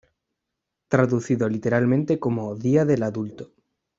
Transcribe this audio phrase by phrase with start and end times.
[0.87, 3.51] Traducido literalmente como "Día del Adulto".